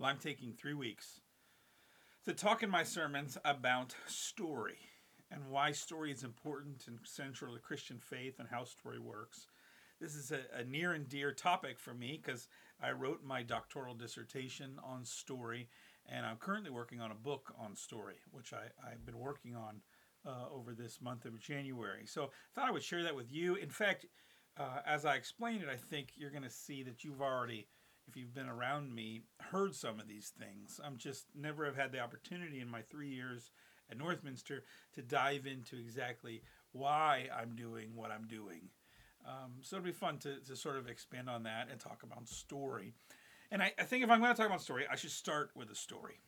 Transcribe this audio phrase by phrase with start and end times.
[0.00, 1.20] Well, I'm taking three weeks
[2.24, 4.78] to talk in my sermons about story
[5.30, 9.46] and why story is important and central to Christian faith and how story works.
[10.00, 12.48] This is a, a near and dear topic for me because
[12.82, 15.68] I wrote my doctoral dissertation on story,
[16.10, 19.82] and I'm currently working on a book on story, which I, I've been working on
[20.26, 22.06] uh, over this month of January.
[22.06, 23.56] So I thought I would share that with you.
[23.56, 24.06] In fact,
[24.56, 27.66] uh, as I explain it, I think you're going to see that you've already,
[28.10, 29.22] if you've been around me,
[29.52, 30.80] heard some of these things.
[30.84, 33.52] I'm just never have had the opportunity in my three years
[33.88, 34.62] at Northminster
[34.94, 36.42] to dive into exactly
[36.72, 38.70] why I'm doing what I'm doing.
[39.24, 42.28] Um, so it'll be fun to, to sort of expand on that and talk about
[42.28, 42.94] story.
[43.52, 45.70] And I, I think if I'm going to talk about story, I should start with
[45.70, 46.18] a story.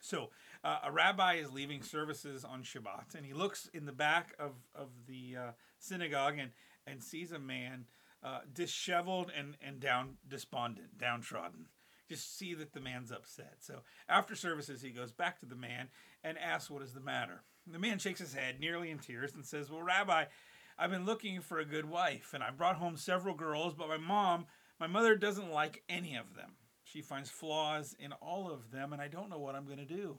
[0.00, 0.30] So
[0.62, 4.52] uh, a rabbi is leaving services on Shabbat, and he looks in the back of,
[4.74, 6.50] of the uh, synagogue and,
[6.86, 7.86] and sees a man
[8.24, 11.66] uh, disheveled and, and down despondent, downtrodden.
[12.08, 13.56] Just see that the man's upset.
[13.60, 15.88] So after services, he goes back to the man
[16.22, 17.42] and asks what is the matter.
[17.66, 20.24] The man shakes his head, nearly in tears, and says, Well, Rabbi,
[20.78, 23.96] I've been looking for a good wife, and I brought home several girls, but my
[23.96, 24.46] mom,
[24.78, 26.56] my mother doesn't like any of them.
[26.82, 29.84] She finds flaws in all of them, and I don't know what I'm going to
[29.84, 30.18] do.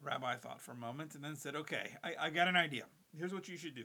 [0.00, 2.84] Rabbi thought for a moment and then said, Okay, I, I got an idea.
[3.16, 3.84] Here's what you should do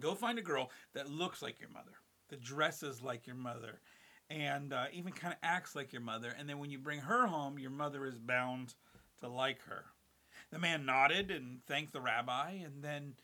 [0.00, 1.92] go find a girl that looks like your mother,
[2.28, 3.80] that dresses like your mother,
[4.30, 6.34] and uh, even kind of acts like your mother.
[6.38, 8.74] And then when you bring her home, your mother is bound
[9.20, 9.84] to like her.
[10.50, 13.14] The man nodded and thanked the rabbi, and then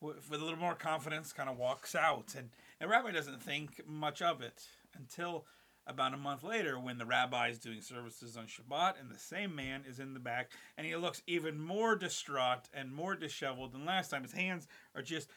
[0.00, 2.34] with a little more confidence, kind of walks out.
[2.36, 4.64] And the rabbi doesn't think much of it
[4.96, 5.44] until
[5.86, 9.54] about a month later when the rabbi is doing services on Shabbat and the same
[9.54, 13.84] man is in the back and he looks even more distraught and more disheveled than
[13.84, 14.22] last time.
[14.22, 15.28] His hands are just,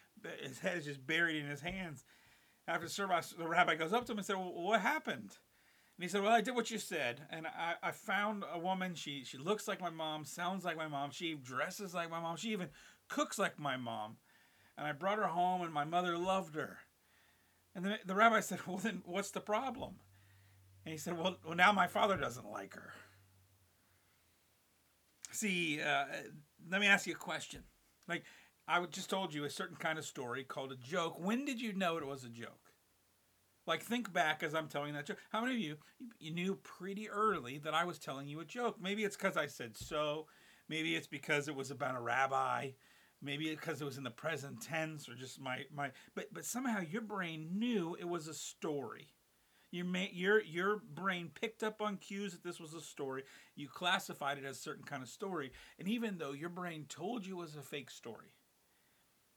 [0.42, 2.06] his head is just buried in his hands.
[2.68, 5.38] After the service, the rabbi goes up to him and said, well, What happened?
[5.98, 7.22] And he said, Well, I did what you said.
[7.30, 8.96] And I, I found a woman.
[8.96, 11.12] She, she looks like my mom, sounds like my mom.
[11.12, 12.38] She dresses like my mom.
[12.38, 12.70] She even
[13.08, 14.18] cooks like my mom
[14.78, 16.80] and I brought her home, and my mother loved her.
[17.74, 19.96] And the, the rabbi said, Well, then what's the problem?
[20.86, 22.94] And he said, Well, well now my father doesn't like her.
[25.32, 26.06] See, uh,
[26.70, 27.64] let me ask you a question.
[28.08, 28.24] Like,
[28.68, 31.20] I just told you a certain kind of story called a joke.
[31.20, 32.72] When did you know it was a joke?
[33.68, 35.18] Like, think back as I'm telling that joke.
[35.32, 35.78] How many of you,
[36.20, 38.78] you knew pretty early that I was telling you a joke?
[38.80, 40.28] Maybe it's because I said so.
[40.70, 42.72] Maybe it's because it was about a rabbi
[43.22, 46.46] maybe it's because it was in the present tense or just my my but but
[46.46, 49.15] somehow your brain knew it was a story
[49.72, 53.24] your your your brain picked up on cues that this was a story
[53.56, 57.26] you classified it as a certain kind of story and even though your brain told
[57.26, 58.28] you it was a fake story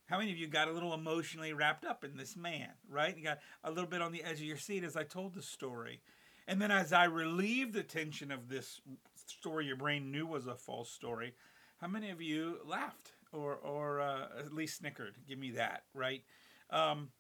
[0.06, 3.25] how many of you got a little emotionally wrapped up in this man right you
[3.25, 6.00] got a little bit on the edge of your seat as i told the story
[6.47, 8.81] and then as i relieved the tension of this
[9.27, 11.34] story your brain knew was a false story
[11.81, 15.16] how many of you laughed or or uh, at least snickered.
[15.27, 16.22] Give me that, right?
[16.71, 17.10] Um,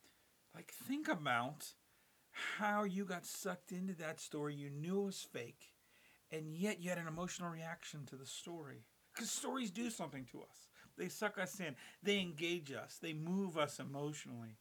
[0.54, 1.72] like think about
[2.58, 4.54] how you got sucked into that story.
[4.54, 5.74] You knew it was fake,
[6.30, 8.84] and yet you had an emotional reaction to the story.
[9.14, 10.68] Because stories do something to us.
[10.96, 11.74] They suck us in.
[12.02, 12.98] They engage us.
[13.00, 14.58] They move us emotionally.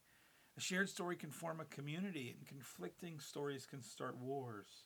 [0.57, 4.85] A shared story can form a community, and conflicting stories can start wars.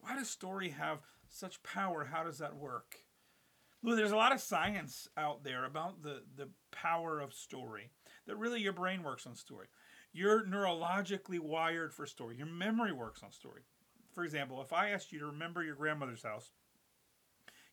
[0.00, 0.98] Why does story have
[1.28, 2.04] such power?
[2.04, 2.96] How does that work?
[3.82, 7.90] There's a lot of science out there about the, the power of story,
[8.26, 9.68] that really your brain works on story.
[10.16, 12.38] You're neurologically wired for story.
[12.38, 13.64] Your memory works on story.
[14.14, 16.52] For example, if I asked you to remember your grandmother's house,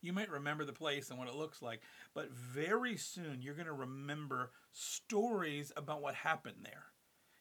[0.02, 1.80] you might remember the place and what it looks like,
[2.14, 6.88] but very soon you're going to remember stories about what happened there.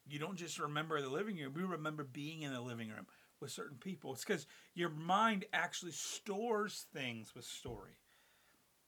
[0.06, 3.08] You don't just remember the living room, you remember being in the living room
[3.40, 4.12] with certain people.
[4.12, 7.98] It's because your mind actually stores things with story.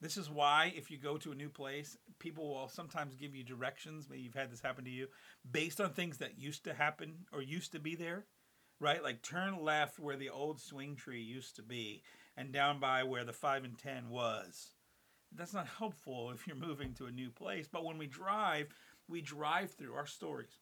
[0.01, 3.43] This is why, if you go to a new place, people will sometimes give you
[3.43, 4.07] directions.
[4.09, 5.07] Maybe you've had this happen to you
[5.49, 8.25] based on things that used to happen or used to be there,
[8.79, 9.01] right?
[9.01, 12.03] Like turn left where the old swing tree used to be
[12.35, 14.71] and down by where the 5 and 10 was.
[15.33, 17.67] That's not helpful if you're moving to a new place.
[17.71, 18.67] But when we drive,
[19.07, 20.59] we drive through our stories.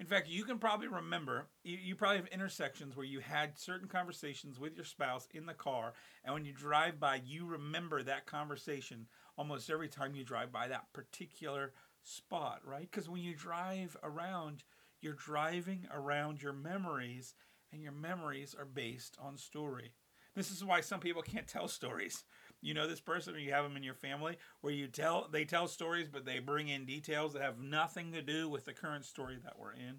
[0.00, 3.88] In fact, you can probably remember, you, you, probably have intersections where you had certain
[3.88, 5.92] conversations with your spouse in the car,
[6.24, 9.06] and when you drive by, you remember that conversation
[9.36, 11.72] almost every time you drive by that particular
[12.04, 12.88] spot, right?
[12.88, 14.62] Because when you drive around,
[15.00, 17.34] you're driving around your memories,
[17.72, 19.92] and your memories are based on story.
[20.36, 22.22] This is why some people can't tell stories
[22.60, 25.44] you know this person or you have them in your family where you tell they
[25.44, 29.04] tell stories but they bring in details that have nothing to do with the current
[29.04, 29.96] story that we're in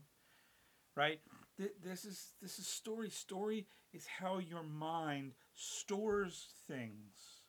[0.96, 1.20] right
[1.84, 3.10] this is this is story.
[3.10, 7.42] Story is how your mind stores things.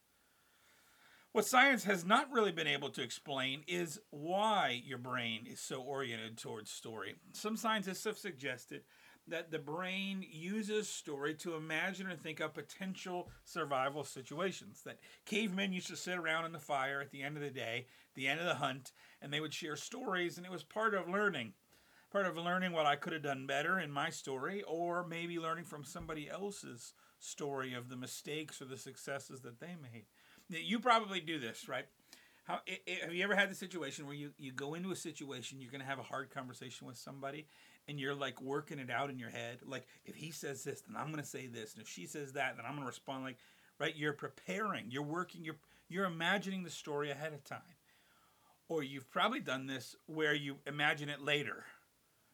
[1.33, 5.81] What science has not really been able to explain is why your brain is so
[5.81, 7.15] oriented towards story.
[7.33, 8.83] Some scientists have suggested
[9.29, 14.83] that the brain uses story to imagine and think up potential survival situations.
[14.85, 17.87] That cavemen used to sit around in the fire at the end of the day,
[18.15, 21.09] the end of the hunt, and they would share stories, and it was part of
[21.09, 21.53] learning.
[22.11, 25.65] Part of learning what I could have done better in my story, or maybe learning
[25.65, 30.07] from somebody else's story of the mistakes or the successes that they made.
[30.49, 31.85] You probably do this, right?
[32.45, 32.61] How,
[33.05, 35.83] have you ever had the situation where you, you go into a situation, you're going
[35.83, 37.47] to have a hard conversation with somebody,
[37.91, 39.59] and you're like working it out in your head.
[39.67, 42.33] Like if he says this, then I'm going to say this, and if she says
[42.33, 43.39] that, then I'm going to respond like,
[43.81, 43.95] right?
[43.97, 45.59] You're preparing, you're working, you're
[45.89, 47.59] you're imagining the story ahead of time.
[48.69, 51.65] Or you've probably done this where you imagine it later,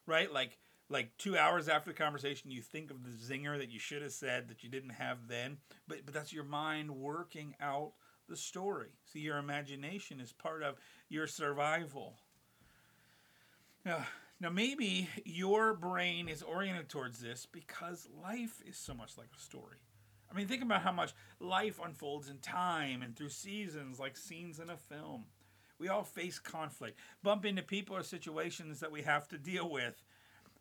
[0.06, 0.30] right?
[0.30, 0.58] Like
[0.90, 4.12] like two hours after the conversation, you think of the zinger that you should have
[4.12, 5.56] said that you didn't have then,
[5.88, 7.92] but but that's your mind working out
[8.28, 8.90] the story.
[9.06, 10.74] See, your imagination is part of
[11.08, 12.18] your survival.
[13.86, 14.04] Now,
[14.38, 19.40] now, maybe your brain is oriented towards this because life is so much like a
[19.40, 19.78] story.
[20.30, 24.58] I mean, think about how much life unfolds in time and through seasons, like scenes
[24.58, 25.24] in a film.
[25.78, 30.02] We all face conflict, bump into people or situations that we have to deal with.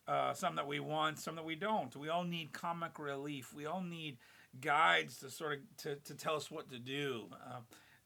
[0.07, 1.95] Uh, some that we want, some that we don't.
[1.95, 3.54] We all need comic relief.
[3.56, 4.19] We all need
[4.62, 7.25] guides to sort of to, to tell us what to do.
[7.31, 7.62] Uh,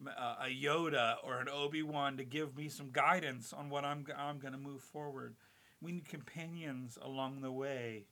[0.07, 4.39] a Yoda or an Obi Wan to give me some guidance on what I'm I'm
[4.39, 5.35] going to move forward.
[5.81, 8.07] We need companions along the way.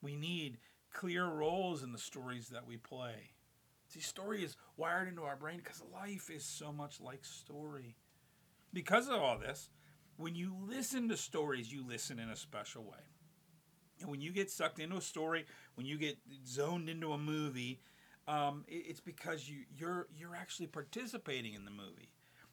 [0.00, 0.58] We need
[0.92, 3.32] clear roles in the stories that we play.
[3.88, 7.96] See, story is wired into our brain because life is so much like story.
[8.72, 9.68] Because of all this,
[10.16, 13.04] when you listen to stories, you listen in a special way.
[14.00, 15.44] And when you get sucked into a story,
[15.74, 17.80] when you get zoned into a movie,
[18.26, 22.10] um, it's because you, you're you're actually participating in the movie.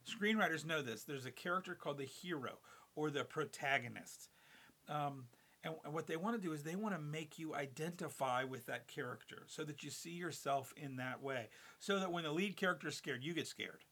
[0.08, 1.04] Screenwriters know this.
[1.04, 2.60] There's a character called the hero
[2.96, 4.30] or the protagonist.
[4.88, 5.26] Um,
[5.64, 8.66] and, and what they want to do is they want to make you identify with
[8.68, 11.50] that character so that you see yourself in that way.
[11.80, 13.84] So that when the lead character is scared, you get scared.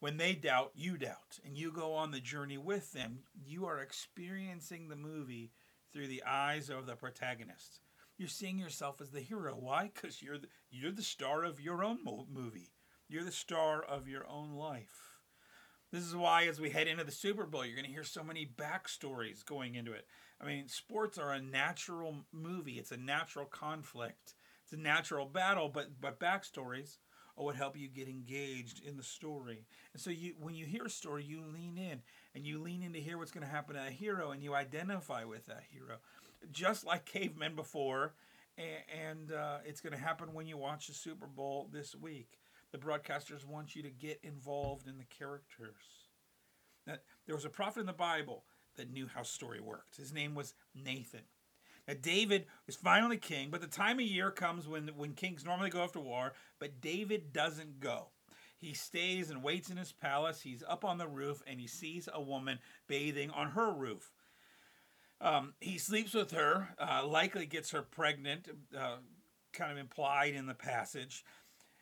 [0.00, 1.38] When they doubt, you doubt.
[1.44, 3.20] And you go on the journey with them.
[3.44, 5.52] You are experiencing the movie
[5.92, 7.80] through the eyes of the protagonist.
[8.18, 9.56] You're seeing yourself as the hero.
[9.58, 9.90] Why?
[9.94, 11.98] Because you're the, you're the star of your own
[12.32, 12.72] movie.
[13.08, 15.15] You're the star of your own life.
[15.96, 18.22] This is why, as we head into the Super Bowl, you're going to hear so
[18.22, 20.06] many backstories going into it.
[20.38, 25.70] I mean, sports are a natural movie, it's a natural conflict, it's a natural battle,
[25.70, 26.98] but, but backstories
[27.38, 29.64] are what help you get engaged in the story.
[29.94, 32.02] And so, you when you hear a story, you lean in
[32.34, 34.54] and you lean in to hear what's going to happen to a hero and you
[34.54, 35.96] identify with that hero.
[36.52, 38.12] Just like cavemen before,
[38.58, 42.38] and, and uh, it's going to happen when you watch the Super Bowl this week.
[42.72, 45.82] The broadcasters want you to get involved in the characters.
[46.86, 46.94] Now,
[47.26, 48.44] there was a prophet in the Bible
[48.76, 49.96] that knew how story worked.
[49.96, 51.22] His name was Nathan.
[51.88, 55.70] Now, David is finally king, but the time of year comes when, when kings normally
[55.70, 58.08] go off to war, but David doesn't go.
[58.58, 60.40] He stays and waits in his palace.
[60.40, 62.58] He's up on the roof and he sees a woman
[62.88, 64.10] bathing on her roof.
[65.20, 68.96] Um, he sleeps with her, uh, likely gets her pregnant, uh,
[69.52, 71.24] kind of implied in the passage.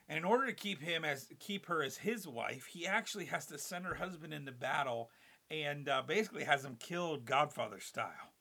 [0.07, 3.47] And in order to keep him as keep her as his wife, he actually has
[3.47, 5.09] to send her husband into battle
[5.49, 8.33] and uh, basically has him killed Godfather style.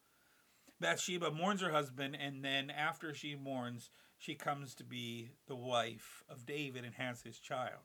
[0.80, 6.22] Bathsheba mourns her husband, and then after she mourns, she comes to be the wife
[6.28, 7.80] of David and has his child.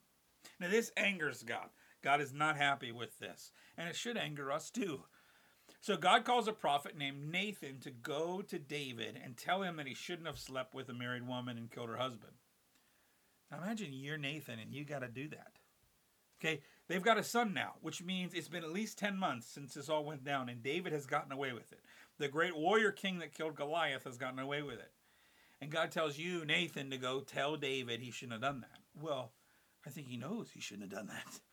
[0.59, 1.69] Now, this angers God.
[2.01, 5.03] God is not happy with this, and it should anger us too.
[5.81, 9.87] So, God calls a prophet named Nathan to go to David and tell him that
[9.87, 12.33] he shouldn't have slept with a married woman and killed her husband.
[13.51, 15.53] Now imagine you're Nathan and you got to do that.
[16.39, 19.73] Okay, they've got a son now, which means it's been at least 10 months since
[19.73, 21.81] this all went down, and David has gotten away with it.
[22.17, 24.91] The great warrior king that killed Goliath has gotten away with it.
[25.61, 28.79] And God tells you, Nathan, to go tell David he shouldn't have done that.
[29.01, 29.33] Well,
[29.85, 31.39] I think he knows he shouldn't have done that.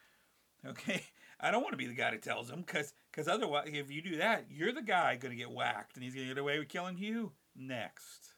[0.66, 1.02] Okay?
[1.38, 4.02] I don't want to be the guy that tells him because because otherwise, if you
[4.02, 6.58] do that, you're the guy going to get whacked and he's going to get away
[6.58, 8.34] with killing you next.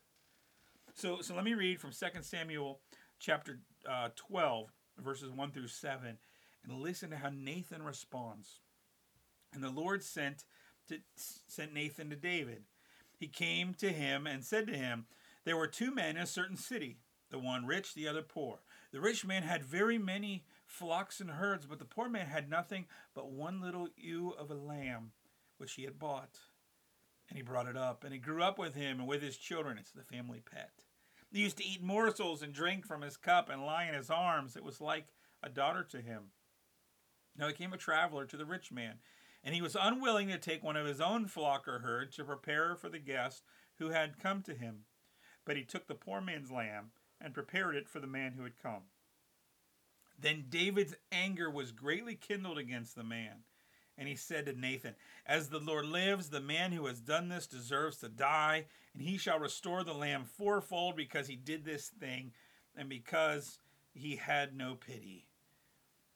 [0.94, 2.80] So, so let me read from 2 Samuel
[3.18, 6.18] chapter uh, 12, verses 1 through 7,
[6.64, 8.60] and listen to how Nathan responds.
[9.52, 10.44] And the Lord sent
[10.88, 12.64] to, sent Nathan to David.
[13.16, 15.06] He came to him and said to him,
[15.44, 16.98] There were two men in a certain city,
[17.30, 18.60] the one rich, the other poor.
[18.92, 22.86] The rich man had very many flocks and herds, but the poor man had nothing
[23.14, 25.12] but one little ewe of a lamb,
[25.56, 26.38] which he had bought.
[27.28, 29.76] And he brought it up, and it grew up with him and with his children.
[29.78, 30.70] It's the family pet.
[31.30, 34.56] He used to eat morsels and drink from his cup and lie in his arms.
[34.56, 35.08] It was like
[35.42, 36.30] a daughter to him.
[37.36, 38.96] Now he came a traveler to the rich man,
[39.44, 42.74] and he was unwilling to take one of his own flock or herd to prepare
[42.74, 43.44] for the guest
[43.78, 44.84] who had come to him.
[45.44, 48.58] But he took the poor man's lamb and prepared it for the man who had
[48.58, 48.84] come.
[50.18, 53.44] Then David's anger was greatly kindled against the man.
[53.98, 54.94] And he said to Nathan,
[55.26, 59.18] As the Lord lives, the man who has done this deserves to die, and he
[59.18, 62.32] shall restore the lamb fourfold because he did this thing
[62.76, 63.58] and because
[63.92, 65.26] he had no pity.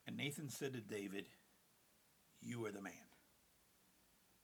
[0.06, 1.26] And Nathan said to David,
[2.40, 2.92] You are the man.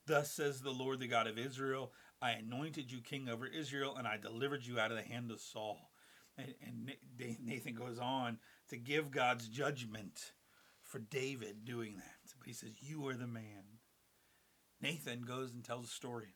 [0.06, 4.06] Thus says the Lord, the God of Israel I anointed you king over Israel, and
[4.06, 5.90] I delivered you out of the hand of Saul.
[6.36, 6.92] And, and
[7.44, 8.38] Nathan goes on
[8.70, 10.32] to give God's judgment
[10.82, 12.17] for David doing that.
[12.48, 13.76] He says, You are the man.
[14.80, 16.34] Nathan goes and tells a story.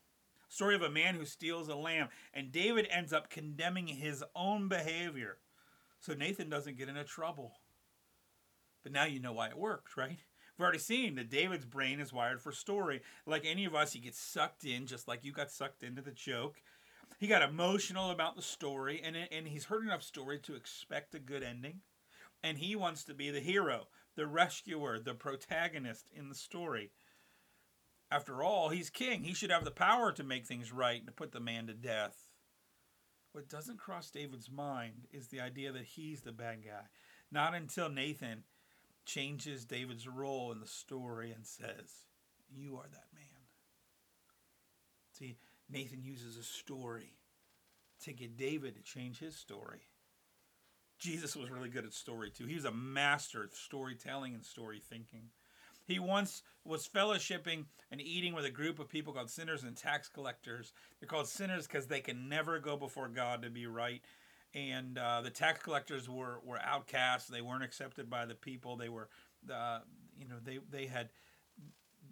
[0.51, 4.69] Story of a man who steals a lamb, and David ends up condemning his own
[4.69, 5.39] behavior.
[6.01, 7.55] So Nathan doesn't get into trouble.
[8.83, 10.19] But now you know why it worked, right?
[10.59, 13.01] We've already seen that David's brain is wired for story.
[13.25, 16.11] Like any of us, he gets sucked in, just like you got sucked into the
[16.11, 16.61] joke.
[17.21, 21.19] He got emotional about the story, and, and he's heard enough story to expect a
[21.19, 21.81] good ending.
[22.43, 26.91] And he wants to be the hero, the rescuer, the protagonist in the story.
[28.11, 29.25] After all, he's king.
[29.25, 31.75] He should have the power to make things right and to put the man to
[31.75, 32.29] death.
[33.33, 36.85] What doesn't cross David's mind is the idea that he's the bad guy.
[37.31, 38.45] Not until Nathan
[39.07, 42.07] changes David's role in the story and says,
[42.55, 43.25] You are that man.
[45.13, 45.39] See,
[45.71, 47.15] Nathan uses a story
[48.03, 49.81] to get David to change his story.
[51.03, 52.47] Jesus was really good at story too.
[52.47, 55.31] He was a master of storytelling and story thinking.
[55.85, 60.09] He once was fellowshipping and eating with a group of people called sinners and tax
[60.09, 60.73] collectors.
[61.01, 64.01] They're called sinners because they can never go before God to be right.
[64.55, 67.29] And uh, the tax collectors were, were outcasts.
[67.29, 68.77] They weren't accepted by the people.
[68.77, 69.09] They were,
[69.53, 69.81] uh,
[70.17, 71.09] you know, they, they had,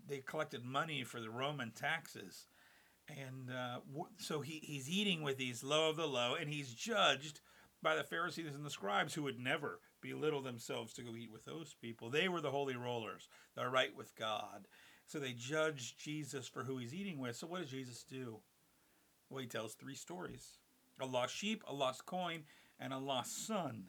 [0.08, 2.46] they collected money for the Roman taxes.
[3.08, 3.78] And uh,
[4.18, 7.40] so he, he's eating with these low of the low, and he's judged
[7.82, 11.44] by the Pharisees and the scribes who would never belittle themselves to go eat with
[11.44, 12.10] those people.
[12.10, 13.28] They were the holy rollers.
[13.56, 14.66] They're right with God.
[15.06, 17.36] So they judge Jesus for who he's eating with.
[17.36, 18.38] So what does Jesus do?
[19.28, 20.58] Well, he tells three stories
[21.00, 22.42] a lost sheep, a lost coin,
[22.78, 23.84] and a lost son.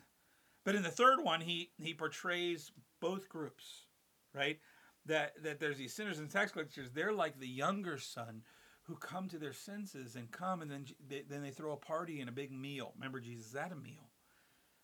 [0.64, 2.72] But in the third one, he, he portrays
[3.02, 3.86] both groups,
[4.34, 4.60] right?
[5.06, 6.92] That, that there's these sinners and tax collectors.
[6.92, 8.44] They're like the younger son
[8.92, 12.20] who come to their senses and come and then they, then they throw a party
[12.20, 12.92] and a big meal.
[12.98, 14.10] Remember, Jesus at a meal.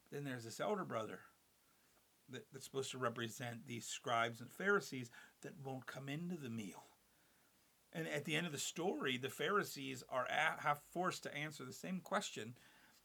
[0.09, 1.19] Then there's this elder brother
[2.29, 5.11] that, that's supposed to represent these scribes and Pharisees
[5.41, 6.85] that won't come into the meal.
[7.91, 11.65] And at the end of the story, the Pharisees are at, have forced to answer
[11.65, 12.53] the same question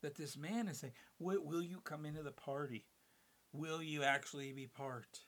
[0.03, 2.85] that this man is saying: will you come into the party?
[3.53, 5.19] Will you actually be part?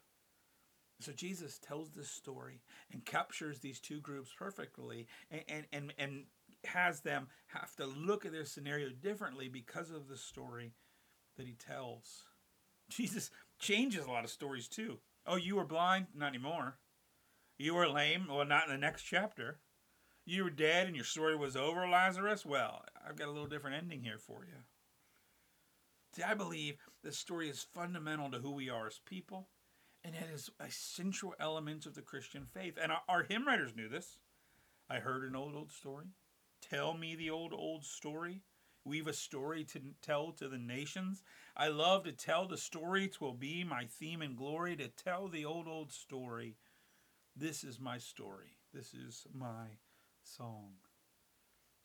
[1.01, 6.25] So Jesus tells this story and captures these two groups perfectly and, and, and, and
[6.65, 10.73] has them have to look at their scenario differently because of the story
[11.37, 12.25] that he tells.
[12.89, 14.99] Jesus changes a lot of stories too.
[15.27, 16.07] Oh, you were blind?
[16.15, 16.79] Not anymore.
[17.59, 18.27] You were lame?
[18.29, 19.59] Well, not in the next chapter.
[20.27, 22.47] You were dead and your story was over, Lazarus?
[22.47, 24.59] Well, I've got a little different ending here for you.
[26.15, 29.49] See, I believe this story is fundamental to who we are as people
[30.05, 32.79] and it is a central element of the Christian faith.
[32.81, 34.19] And our, our hymn writers knew this.
[34.91, 36.07] I heard an old, old story.
[36.61, 38.43] Tell me the old, old story.
[38.85, 41.23] We've a story to tell to the nations.
[41.57, 43.09] I love to tell the story.
[43.09, 46.57] Twill be my theme and glory to tell the old, old story.
[47.35, 48.59] This is my story.
[48.75, 49.79] This is my
[50.23, 50.73] song.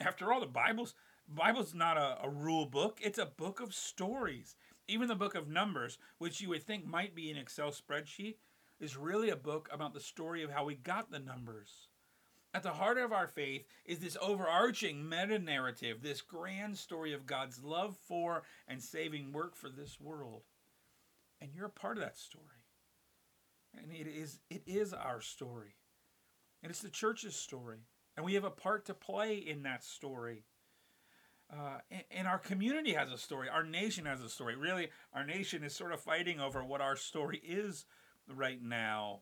[0.02, 0.94] After all, the Bible's
[1.28, 3.00] Bible's not a, a rule book.
[3.02, 4.56] It's a book of stories.
[4.89, 8.38] Even the book of Numbers, which you would think might be an Excel spreadsheet,
[8.79, 11.89] is really a book about the story of how we got the numbers.
[12.55, 17.27] At the heart of our faith is this overarching meta narrative, this grand story of
[17.27, 20.41] God's love for and saving work for this world.
[21.39, 22.46] And you're a part of that story.
[23.77, 25.75] And it is it is our story.
[26.63, 27.86] And it's the church's story.
[28.17, 30.46] And we have a part to play in that story.
[31.51, 33.50] Uh, and, and, our community has a story.
[33.50, 34.56] Our nation has a story.
[34.56, 37.86] Really, our nation is sort of fighting over what our story is
[38.27, 39.22] right now.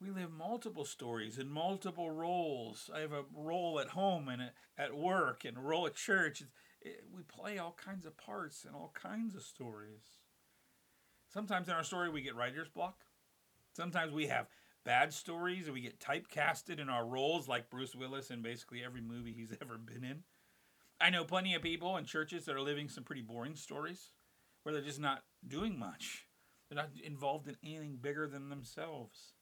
[0.00, 2.88] We live multiple stories in multiple roles.
[2.94, 6.42] I have a role at home and at work and a role at church.
[6.80, 10.18] It, we play all kinds of parts and all kinds of stories.
[11.32, 13.00] Sometimes in our story we get writer's block.
[13.74, 14.46] Sometimes we have
[14.84, 19.00] bad stories and we get typecasted in our roles like Bruce Willis in basically every
[19.00, 20.22] movie he's ever been in.
[21.00, 24.10] I know plenty of people in churches that are living some pretty boring stories
[24.62, 26.26] where they're just not doing much.
[26.68, 29.32] They're not involved in anything bigger than themselves.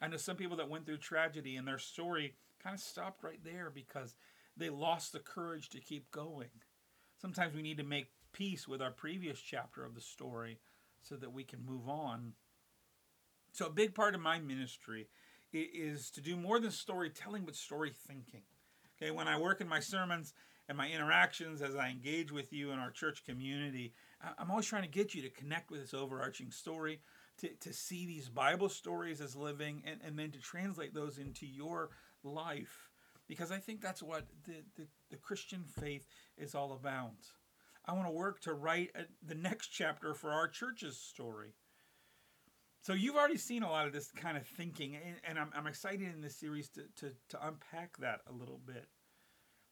[0.00, 3.42] I know some people that went through tragedy and their story kind of stopped right
[3.42, 4.14] there because
[4.56, 6.50] they lost the courage to keep going.
[7.20, 10.58] Sometimes we need to make peace with our previous chapter of the story
[11.00, 12.32] so that we can move on.
[13.52, 15.08] So, a big part of my ministry
[15.52, 18.42] is to do more than storytelling, but story thinking.
[19.00, 20.34] Okay, when I work in my sermons
[20.68, 23.94] and my interactions as I engage with you in our church community,
[24.38, 27.00] I'm always trying to get you to connect with this overarching story,
[27.38, 31.46] to, to see these Bible stories as living, and, and then to translate those into
[31.46, 31.90] your
[32.22, 32.90] life.
[33.26, 36.06] Because I think that's what the, the, the Christian faith
[36.36, 37.14] is all about.
[37.86, 41.54] I want to work to write a, the next chapter for our church's story.
[42.82, 45.66] So you've already seen a lot of this kind of thinking, and, and I'm, I'm,
[45.66, 48.86] excited in this series to, to, to unpack that a little bit.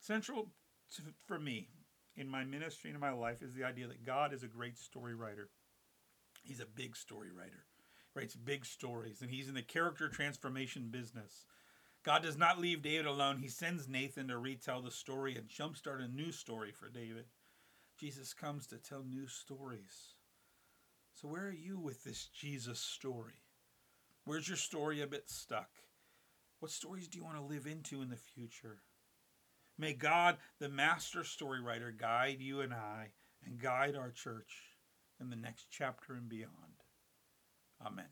[0.00, 0.50] Central
[0.94, 1.68] to, for me
[2.16, 4.78] in my ministry and in my life is the idea that God is a great
[4.78, 5.50] story writer.
[6.42, 7.66] He's a big story writer,
[8.14, 11.44] writes big stories, and he's in the character transformation business.
[12.04, 13.38] God does not leave David alone.
[13.38, 17.24] He sends Nathan to retell the story and jumpstart a new story for David.
[17.98, 20.14] Jesus comes to tell new stories.
[21.14, 23.42] So, where are you with this Jesus story?
[24.24, 25.70] Where's your story a bit stuck?
[26.60, 28.82] What stories do you want to live into in the future?
[29.78, 33.08] May God, the master story writer, guide you and I
[33.44, 34.52] and guide our church
[35.20, 36.82] in the next chapter and beyond.
[37.84, 38.06] Amen.